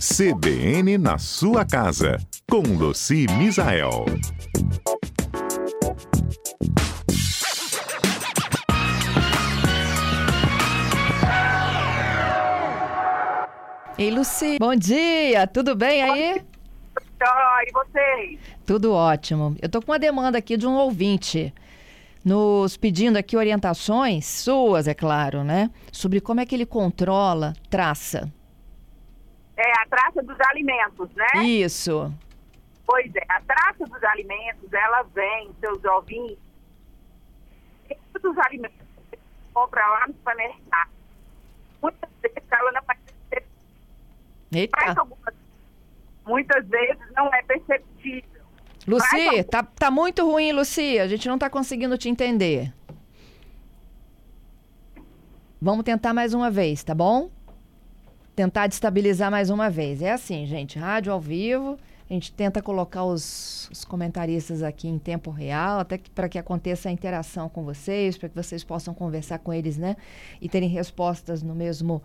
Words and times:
CBN 0.00 0.96
na 0.96 1.18
sua 1.18 1.64
casa, 1.64 2.18
com 2.48 2.60
Luci 2.60 3.26
Misael. 3.36 4.04
Ei, 13.98 14.12
Luci, 14.12 14.56
bom 14.60 14.76
dia, 14.76 15.48
tudo 15.48 15.74
bem 15.74 16.00
aí? 16.04 16.44
E 17.66 17.72
vocês? 17.72 18.38
Tudo 18.64 18.92
ótimo. 18.92 19.56
Eu 19.60 19.68
tô 19.68 19.82
com 19.82 19.90
uma 19.90 19.98
demanda 19.98 20.38
aqui 20.38 20.56
de 20.56 20.64
um 20.64 20.74
ouvinte 20.74 21.52
nos 22.24 22.76
pedindo 22.76 23.16
aqui 23.16 23.36
orientações 23.36 24.26
suas, 24.26 24.86
é 24.86 24.94
claro, 24.94 25.42
né? 25.42 25.68
Sobre 25.90 26.20
como 26.20 26.38
é 26.38 26.46
que 26.46 26.54
ele 26.54 26.66
controla 26.66 27.52
traça. 27.68 28.32
É, 29.88 29.96
traça 29.96 30.22
dos 30.22 30.40
alimentos, 30.40 31.08
né? 31.14 31.44
Isso. 31.44 32.12
Pois 32.86 33.14
é, 33.14 33.24
a 33.28 33.40
traça 33.42 33.84
dos 33.84 34.02
alimentos, 34.04 34.72
ela 34.72 35.02
vem, 35.14 35.50
seus 35.60 35.84
ouvintes, 35.84 36.38
dos 38.20 38.38
alimentos 38.38 38.76
que 38.76 39.10
você 39.10 39.18
compra 39.52 39.86
lá 39.86 40.06
no 40.08 40.14
supermercado. 40.14 40.90
Muitas 41.82 42.10
vezes 42.22 42.42
ela 42.50 42.72
não 42.72 42.82
ser. 43.28 43.46
Eita. 44.52 45.00
Algumas, 45.00 45.34
muitas 46.26 46.66
vezes 46.66 47.12
não 47.14 47.32
é 47.32 47.42
perceptível. 47.42 48.42
Luci, 48.86 49.44
tá, 49.44 49.62
tá 49.62 49.90
muito 49.90 50.24
ruim, 50.24 50.52
Luci. 50.52 50.98
A 50.98 51.06
gente 51.06 51.28
não 51.28 51.38
tá 51.38 51.50
conseguindo 51.50 51.98
te 51.98 52.08
entender. 52.08 52.72
Vamos 55.60 55.84
tentar 55.84 56.14
mais 56.14 56.32
uma 56.32 56.50
vez, 56.50 56.82
tá 56.82 56.94
bom? 56.94 57.30
Tentar 58.38 58.68
destabilizar 58.68 59.32
mais 59.32 59.50
uma 59.50 59.68
vez. 59.68 60.00
É 60.00 60.12
assim, 60.12 60.46
gente, 60.46 60.78
rádio 60.78 61.12
ao 61.12 61.20
vivo. 61.20 61.76
A 62.08 62.12
gente 62.12 62.30
tenta 62.30 62.62
colocar 62.62 63.02
os, 63.02 63.68
os 63.68 63.84
comentaristas 63.84 64.62
aqui 64.62 64.86
em 64.86 64.96
tempo 64.96 65.32
real, 65.32 65.80
até 65.80 65.98
para 66.14 66.28
que 66.28 66.38
aconteça 66.38 66.88
a 66.88 66.92
interação 66.92 67.48
com 67.48 67.64
vocês, 67.64 68.16
para 68.16 68.28
que 68.28 68.36
vocês 68.36 68.62
possam 68.62 68.94
conversar 68.94 69.40
com 69.40 69.52
eles, 69.52 69.76
né? 69.76 69.96
E 70.40 70.48
terem 70.48 70.68
respostas 70.68 71.42
no 71.42 71.52
mesmo 71.52 72.00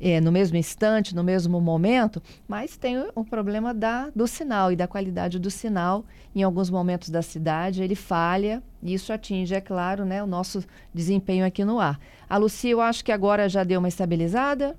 é, 0.00 0.20
no 0.20 0.32
mesmo 0.32 0.56
instante, 0.56 1.14
no 1.14 1.22
mesmo 1.22 1.60
momento, 1.60 2.20
mas 2.48 2.76
tem 2.76 2.98
o, 2.98 3.12
o 3.14 3.24
problema 3.24 3.72
da, 3.72 4.10
do 4.10 4.26
sinal 4.26 4.72
e 4.72 4.76
da 4.76 4.88
qualidade 4.88 5.38
do 5.38 5.52
sinal. 5.52 6.04
Em 6.34 6.42
alguns 6.42 6.68
momentos 6.68 7.10
da 7.10 7.22
cidade, 7.22 7.80
ele 7.80 7.94
falha 7.94 8.60
e 8.82 8.92
isso 8.92 9.12
atinge, 9.12 9.54
é 9.54 9.60
claro, 9.60 10.04
né, 10.04 10.20
o 10.20 10.26
nosso 10.26 10.64
desempenho 10.92 11.46
aqui 11.46 11.64
no 11.64 11.78
ar. 11.78 11.96
A 12.28 12.36
Lucia, 12.38 12.72
eu 12.72 12.80
acho 12.80 13.04
que 13.04 13.12
agora 13.12 13.48
já 13.48 13.62
deu 13.62 13.78
uma 13.78 13.86
estabilizada. 13.86 14.76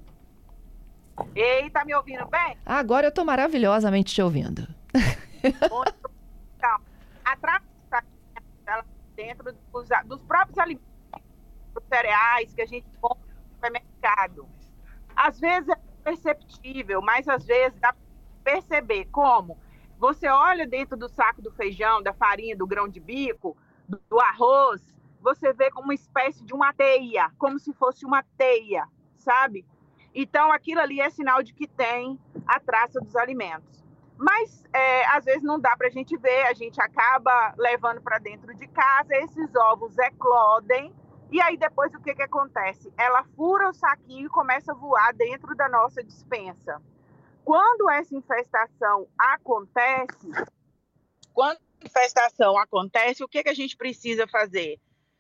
Ei, 1.36 1.70
tá 1.70 1.84
me 1.84 1.94
ouvindo 1.96 2.26
bem? 2.28 2.58
Agora 2.66 3.08
eu 3.08 3.10
estou 3.10 3.26
maravilhosamente 3.26 4.14
te 4.14 4.22
ouvindo. 4.22 4.68
Atrás 7.26 7.62
dentro 9.18 9.52
dos, 9.74 9.90
dos 10.06 10.22
próprios 10.24 10.58
alimentos, 10.60 10.88
dos 11.74 11.84
cereais 11.86 12.54
que 12.54 12.62
a 12.62 12.66
gente 12.66 12.88
compra 13.02 13.34
no 13.34 13.50
supermercado. 13.56 14.48
Às 15.16 15.40
vezes 15.40 15.68
é 15.70 15.76
perceptível, 16.04 17.02
mas 17.02 17.28
às 17.28 17.44
vezes 17.44 17.78
dá 17.80 17.92
para 17.92 18.02
perceber 18.44 19.06
como 19.06 19.58
você 19.98 20.30
olha 20.30 20.68
dentro 20.68 20.96
do 20.96 21.10
saco 21.10 21.42
do 21.42 21.52
feijão, 21.52 22.02
da 22.04 22.14
farinha, 22.14 22.56
do 22.56 22.68
grão 22.68 22.88
de 22.88 23.00
bico, 23.00 23.58
do, 23.90 24.00
do 24.08 24.20
arroz, 24.20 24.96
você 25.20 25.52
vê 25.52 25.72
como 25.72 25.88
uma 25.88 25.96
espécie 25.96 26.46
de 26.46 26.54
uma 26.54 26.72
teia, 26.72 27.32
como 27.40 27.58
se 27.60 27.74
fosse 27.74 28.06
uma 28.06 28.24
teia, 28.38 28.88
sabe? 29.18 29.66
Então 30.20 30.52
aquilo 30.52 30.82
ali 30.82 31.00
é 31.00 31.12
sinal 31.12 31.44
de 31.44 31.54
que 31.54 31.68
tem 31.68 32.20
a 32.48 32.60
traça 32.60 33.00
dos 33.00 33.16
alimentos. 33.16 33.86
Mas 34.18 34.64
é, 34.74 35.06
às 35.10 35.24
vezes 35.24 35.44
não 35.44 35.60
dá 35.60 35.78
para 35.78 35.90
a 35.90 35.92
gente 35.92 36.18
ver, 36.18 36.48
a 36.48 36.54
gente 36.54 36.82
acaba 36.82 37.54
levando 37.56 38.02
para 38.02 38.18
dentro 38.18 38.52
de 38.56 38.68
casa, 38.68 39.16
esses 39.16 39.56
ovos 39.56 39.96
eclodem 39.96 40.92
e 41.32 41.40
aí 41.40 41.56
depois 41.56 41.94
o 41.94 42.02
que, 42.02 42.16
que 42.16 42.24
acontece? 42.24 42.92
Ela 42.98 43.24
fura 43.36 43.70
o 43.70 43.74
saquinho 43.74 44.26
e 44.26 44.30
começa 44.30 44.72
a 44.72 44.76
voar 44.76 45.14
dentro 45.14 45.56
da 45.56 45.70
nossa 45.70 46.04
dispensa. 46.04 46.82
Quando 47.46 47.88
essa 47.88 48.16
infestação 48.16 49.08
acontece, 49.20 50.32
quando 51.32 51.60
a 51.60 51.86
infestação 51.86 52.58
acontece, 52.58 53.24
o 53.24 53.28
que, 53.28 53.44
que 53.44 53.50
a 53.50 53.54
gente 53.54 53.78
precisa 53.78 54.28
fazer? 54.28 54.80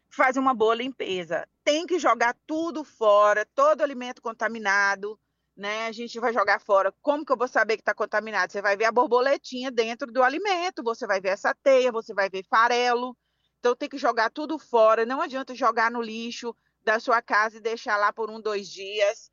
Fazer 0.10 0.40
uma 0.40 0.54
boa 0.54 0.76
limpeza. 0.76 1.48
Tem 1.64 1.86
que 1.86 2.00
jogar 2.00 2.36
tudo 2.46 2.84
fora, 2.84 3.46
todo 3.54 3.82
alimento 3.82 4.22
contaminado, 4.22 5.20
né? 5.56 5.88
A 5.88 5.92
gente 5.92 6.20
vai 6.20 6.34
jogar 6.34 6.60
fora. 6.60 6.94
Como 7.02 7.26
que 7.26 7.32
eu 7.32 7.38
vou 7.38 7.48
saber 7.48 7.76
que 7.76 7.82
está 7.82 7.94
contaminado? 7.94 8.52
Você 8.52 8.62
vai 8.62 8.78
ver 8.78 8.86
a 8.86 8.92
borboletinha 8.92 9.72
dentro 9.72 10.12
do 10.12 10.24
alimento, 10.24 10.84
você 10.84 11.06
vai 11.06 11.20
ver 11.20 11.30
essa 11.30 11.54
teia, 11.54 11.92
você 11.92 12.14
vai 12.14 12.30
ver 12.30 12.46
farelo. 12.50 13.16
Então 13.60 13.76
tem 13.76 13.90
que 13.90 13.98
jogar 13.98 14.30
tudo 14.30 14.58
fora. 14.58 15.06
Não 15.06 15.22
adianta 15.22 15.54
jogar 15.56 15.92
no 15.92 16.02
lixo 16.02 16.56
da 16.84 17.00
sua 17.00 17.22
casa 17.22 17.58
e 17.58 17.62
deixar 17.62 17.98
lá 17.98 18.14
por 18.14 18.30
um, 18.30 18.40
dois 18.40 18.70
dias. 18.70 19.30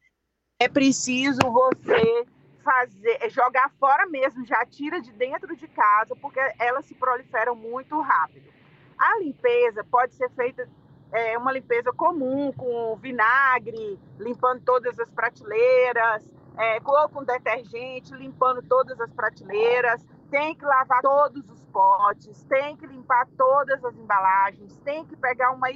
É 0.58 0.68
preciso 0.68 1.38
você 1.42 2.26
fazer, 2.64 3.18
é 3.20 3.28
jogar 3.28 3.70
fora 3.78 4.06
mesmo, 4.06 4.44
já 4.46 4.64
tira 4.64 5.00
de 5.00 5.12
dentro 5.12 5.54
de 5.54 5.68
casa, 5.68 6.16
porque 6.16 6.40
elas 6.58 6.86
se 6.86 6.94
proliferam 6.94 7.54
muito 7.54 8.00
rápido. 8.00 8.50
A 8.99 9.19
limpeza 9.19 9.84
pode 9.84 10.15
ser 10.15 10.31
feita 10.31 10.69
é, 11.12 11.38
uma 11.38 11.53
limpeza 11.53 11.93
comum, 11.93 12.53
com 12.53 12.97
vinagre, 12.97 13.99
limpando 14.19 14.62
todas 14.62 14.99
as 14.99 15.10
prateleiras, 15.10 16.28
é, 16.56 16.81
com 16.81 17.25
detergente, 17.25 18.15
limpando 18.15 18.62
todas 18.62 19.00
as 19.00 19.12
prateleiras. 19.12 20.05
Tem 20.31 20.55
que 20.55 20.65
lavar 20.65 21.00
todos 21.03 21.49
os 21.49 21.65
potes, 21.66 22.43
tem 22.44 22.77
que 22.77 22.87
limpar 22.87 23.27
todas 23.37 23.84
as 23.84 23.97
embalagens, 23.97 24.77
tem 24.78 25.05
que 25.05 25.16
pegar 25.16 25.53
uma 25.53 25.69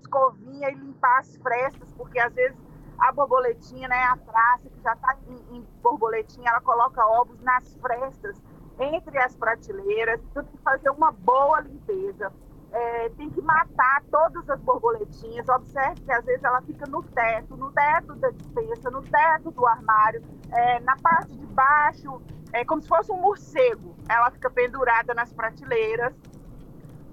escovinha 0.00 0.70
e 0.70 0.74
limpar 0.74 1.18
as 1.18 1.36
frestas, 1.36 1.92
porque 1.94 2.18
às 2.20 2.32
vezes 2.32 2.56
a 2.98 3.10
borboletinha, 3.10 3.88
né, 3.88 4.04
a 4.04 4.16
praça 4.16 4.68
que 4.70 4.80
já 4.80 4.92
está 4.92 5.16
em, 5.26 5.56
em, 5.56 5.66
borboletinha, 5.82 6.50
ela 6.50 6.60
coloca 6.60 7.04
ovos 7.04 7.40
nas 7.40 7.74
frestas, 7.76 8.40
entre 8.82 9.18
as 9.18 9.34
prateleiras, 9.36 10.20
tem 10.34 10.44
que 10.44 10.58
fazer 10.58 10.90
uma 10.90 11.12
boa 11.12 11.60
limpeza. 11.60 12.32
É, 12.72 13.10
tem 13.10 13.28
que 13.28 13.42
matar 13.42 14.02
todas 14.10 14.48
as 14.48 14.60
borboletinhas. 14.60 15.46
Observe 15.48 16.00
que 16.00 16.12
às 16.12 16.24
vezes 16.24 16.42
ela 16.42 16.62
fica 16.62 16.86
no 16.86 17.02
teto, 17.02 17.56
no 17.56 17.70
teto 17.70 18.14
da 18.14 18.30
dispensa, 18.30 18.90
no 18.90 19.02
teto 19.02 19.50
do 19.50 19.66
armário, 19.66 20.22
é, 20.50 20.80
na 20.80 20.96
parte 20.96 21.36
de 21.36 21.46
baixo 21.46 22.20
é 22.52 22.64
como 22.64 22.82
se 22.82 22.88
fosse 22.88 23.12
um 23.12 23.20
morcego. 23.20 23.94
Ela 24.08 24.30
fica 24.30 24.50
pendurada 24.50 25.14
nas 25.14 25.32
prateleiras. 25.32 26.14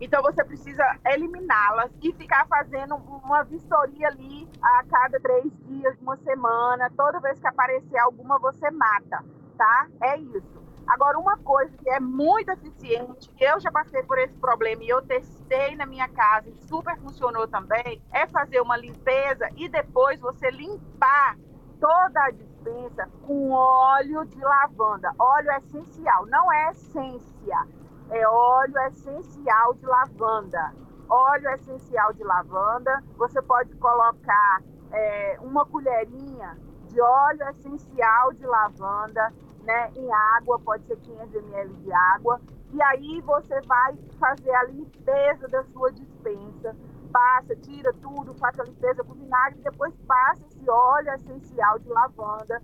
Então 0.02 0.22
você 0.22 0.44
precisa 0.46 0.84
eliminá-las 1.06 1.92
e 2.02 2.14
ficar 2.14 2.48
fazendo 2.48 2.96
uma 2.96 3.44
vistoria 3.44 4.08
ali 4.08 4.48
a 4.62 4.84
cada 4.90 5.20
três 5.20 5.52
dias, 5.66 5.98
uma 6.02 6.16
semana. 6.18 6.90
Toda 6.96 7.20
vez 7.20 7.38
que 7.38 7.48
aparecer 7.48 7.98
alguma, 8.00 8.40
você 8.40 8.72
mata, 8.72 9.24
tá? 9.58 9.88
É 10.02 10.18
isso. 10.18 10.69
Agora, 10.90 11.20
uma 11.20 11.38
coisa 11.38 11.78
que 11.78 11.88
é 11.88 12.00
muito 12.00 12.50
eficiente, 12.50 13.32
eu 13.40 13.60
já 13.60 13.72
passei 13.72 14.02
por 14.02 14.18
esse 14.18 14.36
problema 14.40 14.84
e 14.84 14.90
eu 14.90 15.00
testei 15.04 15.76
na 15.76 15.86
minha 15.86 16.10
casa 16.10 16.50
e 16.50 16.56
super 16.68 16.98
funcionou 16.98 17.48
também, 17.48 18.02
é 18.12 18.26
fazer 18.26 18.60
uma 18.60 18.76
limpeza 18.76 19.48
e 19.56 19.70
depois 19.70 20.20
você 20.20 20.50
limpar 20.50 21.38
toda 21.80 22.24
a 22.24 22.32
dispensa 22.32 23.08
com 23.22 23.52
óleo 23.52 24.26
de 24.26 24.42
lavanda. 24.42 25.14
Óleo 25.20 25.52
essencial, 25.58 26.26
não 26.26 26.52
é 26.52 26.72
essência, 26.72 27.68
é 28.10 28.28
óleo 28.28 28.80
essencial 28.88 29.76
de 29.76 29.86
lavanda. 29.86 30.74
Óleo 31.08 31.50
essencial 31.52 32.14
de 32.14 32.24
lavanda, 32.24 33.04
você 33.16 33.40
pode 33.44 33.76
colocar 33.76 34.64
é, 34.92 35.38
uma 35.42 35.68
colherinha 35.68 36.58
de 36.88 37.00
óleo 37.00 37.48
essencial 37.50 38.34
de 38.34 38.46
lavanda 38.46 39.32
né, 39.64 39.92
em 39.96 40.12
água, 40.38 40.60
pode 40.60 40.86
ser 40.86 40.98
500 40.98 41.36
ml 41.36 41.74
de 41.76 41.92
água, 41.92 42.40
e 42.74 42.82
aí 42.82 43.22
você 43.22 43.60
vai 43.62 43.96
fazer 44.20 44.54
a 44.56 44.64
limpeza 44.64 45.48
da 45.48 45.64
sua 45.66 45.92
dispensa 45.92 46.76
passa, 47.12 47.56
tira 47.56 47.94
tudo, 47.94 48.34
faz 48.36 48.60
a 48.60 48.64
limpeza 48.64 49.04
com 49.04 49.14
vinagre, 49.14 49.60
depois 49.62 49.94
passa 50.08 50.46
esse 50.46 50.70
óleo 50.70 51.14
essencial 51.14 51.80
de 51.80 51.90
lavanda 51.90 52.62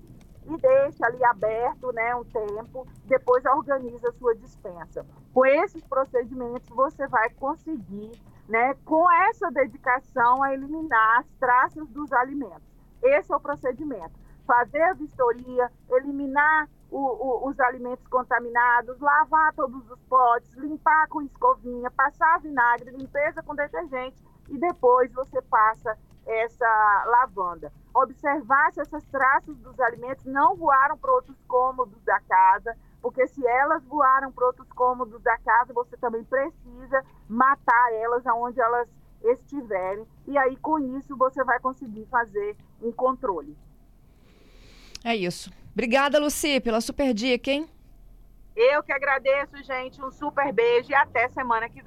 e 0.48 0.58
deixa 0.58 1.06
ali 1.06 1.24
aberto 1.26 1.92
né, 1.92 2.16
um 2.16 2.24
tempo, 2.24 2.88
depois 3.06 3.44
organiza 3.46 4.10
a 4.10 4.14
sua 4.14 4.36
dispensa. 4.36 5.06
Com 5.34 5.46
esses 5.46 5.84
procedimentos, 5.84 6.70
você 6.70 7.08
vai 7.08 7.30
conseguir, 7.32 8.12
né, 8.48 8.76
com 8.86 9.12
essa 9.28 9.50
dedicação, 9.52 10.44
a 10.44 10.54
eliminar 10.54 11.20
as 11.20 11.28
traças 11.40 11.88
dos 11.90 12.12
alimentos. 12.14 12.64
Esse 13.02 13.34
é 13.34 13.36
o 13.36 13.40
procedimento. 13.40 14.14
Fazer 14.46 14.84
a 14.84 14.94
vistoria, 14.94 15.72
eliminar 15.90 16.70
o, 16.96 17.00
o, 17.00 17.50
os 17.50 17.60
alimentos 17.60 18.08
contaminados, 18.08 18.98
lavar 19.02 19.54
todos 19.54 19.92
os 19.92 20.00
potes, 20.04 20.54
limpar 20.54 21.10
com 21.10 21.22
escovinha, 21.22 21.92
passar 21.92 22.40
vinagre, 22.40 22.90
limpeza 22.92 23.44
com 23.44 23.54
detergente 23.54 24.24
e 24.48 24.58
depois 24.58 25.12
você 25.12 25.42
passa 25.42 25.98
essa 26.26 27.04
lavanda. 27.06 27.70
Observar 27.94 28.72
se 28.72 28.80
essas 28.80 29.04
traças 29.08 29.58
dos 29.58 29.78
alimentos 29.82 30.24
não 30.26 30.56
voaram 30.56 30.98
para 30.98 31.12
outros 31.12 31.38
cômodos 31.50 32.02
da 32.04 32.18
casa, 32.22 32.74
porque 33.02 33.28
se 33.28 33.46
elas 33.46 33.84
voaram 33.84 34.32
para 34.32 34.48
outros 34.48 34.72
cômodos 34.72 35.22
da 35.22 35.38
casa, 35.40 35.74
você 35.74 35.98
também 35.98 36.24
precisa 36.24 37.04
matar 37.28 37.92
elas 37.92 38.26
aonde 38.26 38.62
elas 38.62 38.88
estiverem. 39.22 40.08
E 40.26 40.38
aí, 40.38 40.56
com 40.58 40.80
isso, 40.80 41.18
você 41.18 41.44
vai 41.44 41.60
conseguir 41.60 42.06
fazer 42.06 42.56
um 42.82 42.92
controle. 42.94 43.58
É 45.04 45.14
isso. 45.14 45.52
Obrigada, 45.76 46.18
Luci, 46.20 46.62
pela 46.62 46.80
super 46.80 47.14
dica, 47.14 47.52
hein? 47.52 47.70
Eu 48.56 48.82
que 48.82 48.94
agradeço, 48.94 49.62
gente. 49.62 50.02
Um 50.02 50.10
super 50.10 50.54
beijo 50.54 50.90
e 50.90 50.96
até 50.96 51.28
semana 51.28 51.68
que 51.68 51.82
vem. 51.82 51.84